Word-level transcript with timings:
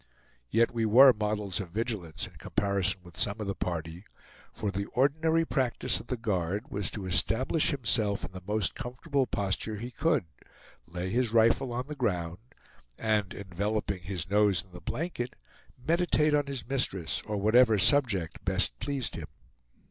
Yet 0.49 0.71
we 0.73 0.83
were 0.83 1.13
models 1.13 1.59
of 1.59 1.69
vigilance 1.69 2.25
in 2.25 2.33
comparison 2.39 3.01
with 3.03 3.15
some 3.15 3.39
of 3.39 3.45
the 3.45 3.53
party; 3.53 4.03
for 4.51 4.71
the 4.71 4.85
ordinary 4.87 5.45
practice 5.45 5.99
of 5.99 6.07
the 6.07 6.17
guard 6.17 6.71
was 6.71 6.89
to 6.89 7.05
establish 7.05 7.69
himself 7.69 8.25
in 8.25 8.31
the 8.31 8.41
most 8.47 8.73
comfortable 8.73 9.27
posture 9.27 9.75
he 9.75 9.91
could; 9.91 10.25
lay 10.87 11.11
his 11.11 11.31
rifle 11.31 11.71
on 11.71 11.85
the 11.85 11.93
ground, 11.93 12.39
and 12.97 13.31
enveloping 13.35 14.01
his 14.01 14.27
nose 14.27 14.63
in 14.63 14.71
the 14.71 14.81
blanket, 14.81 15.35
meditate 15.77 16.33
on 16.33 16.47
his 16.47 16.67
mistress, 16.67 17.21
or 17.27 17.37
whatever 17.37 17.77
subject 17.77 18.43
best 18.43 18.79
pleased 18.79 19.13
him. 19.13 19.27